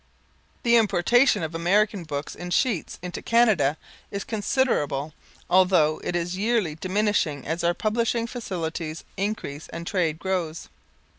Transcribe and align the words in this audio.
The 0.63 0.77
importation 0.77 1.43
of 1.43 1.53
American 1.53 2.05
books 2.05 2.33
in 2.33 2.49
sheets 2.49 2.97
into 3.03 3.21
Canada 3.21 3.77
is 4.09 4.23
considerable, 4.23 5.13
although 5.47 6.01
it 6.03 6.15
is 6.15 6.35
yearly 6.39 6.73
diminishing 6.73 7.45
as 7.45 7.63
our 7.63 7.75
publishing 7.75 8.25
facilities 8.25 9.03
increase 9.15 9.67
and 9.67 9.85
trade 9.85 10.17
grows. 10.17 10.69